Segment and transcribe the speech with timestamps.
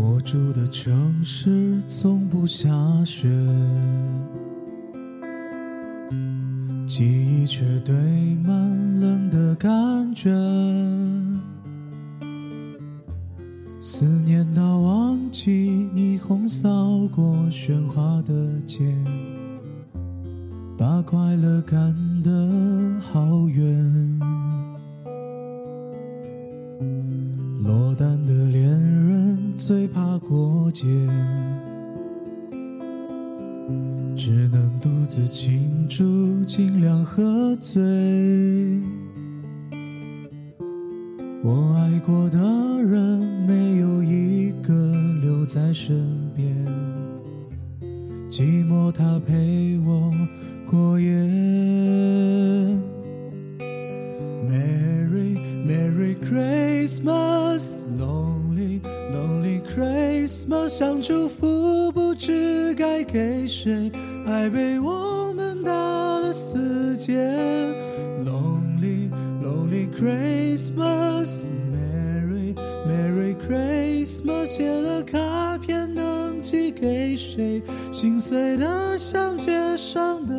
[0.00, 2.70] 我住的城市从不下
[3.04, 3.28] 雪，
[6.86, 7.92] 记忆却堆
[8.44, 8.54] 满
[9.00, 10.30] 冷的感觉。
[13.80, 16.68] 思念到忘记霓虹扫
[17.08, 18.32] 过喧哗的
[18.64, 18.94] 街，
[20.78, 21.92] 把快乐赶
[22.22, 22.30] 得
[23.00, 24.20] 好远。
[27.64, 28.37] 落单的
[29.58, 30.86] 最怕过节，
[34.16, 37.82] 只能独自庆祝，尽量喝醉。
[41.42, 42.38] 我爱过的
[42.84, 46.54] 人没有一个留在身边，
[48.30, 50.12] 寂寞它陪我
[50.70, 51.57] 过夜。
[60.28, 63.90] Christmas，想祝福不知该给谁，
[64.26, 67.16] 爱被我们打了死结。
[68.26, 69.08] Lonely
[69.42, 72.54] Lonely Christmas, Merry
[72.86, 77.62] Merry Christmas，写了卡片能寄给谁？
[77.90, 80.34] 心碎的像街上的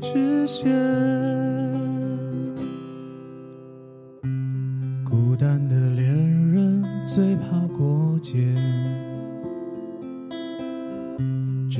[0.00, 0.64] 纸屑。
[5.08, 6.08] 孤单的恋
[6.52, 8.52] 人最怕过节，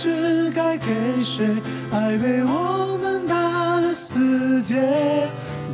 [0.00, 0.86] 知该给
[1.24, 1.44] 谁，
[1.90, 4.76] 爱被我们打了死结。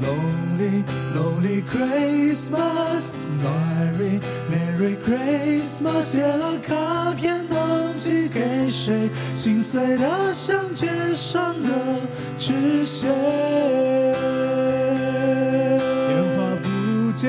[0.00, 0.82] Lonely
[1.14, 9.10] Lonely Christmas, Merry Merry Christmas，写了卡片能寄给谁？
[9.34, 11.68] 心碎的像街上的
[12.38, 13.53] 纸屑。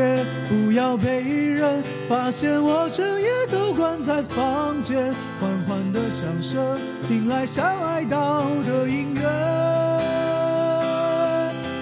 [0.05, 5.13] 不接，不要被人发现我整夜都关在房间。
[5.39, 6.77] 缓缓的响声，
[7.09, 9.21] 迎来像哀悼的音乐。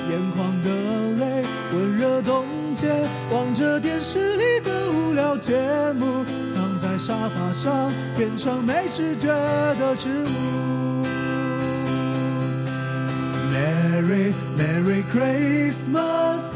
[0.10, 0.70] 眼眶的
[1.20, 2.88] 泪温热冻结，
[3.32, 5.54] 望着电视里的无聊节
[6.00, 6.24] 目，
[6.56, 11.04] 躺在沙发上变成没知觉的植物。
[13.54, 16.56] Merry Merry Christmas,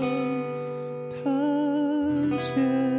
[2.51, 2.90] 诞节？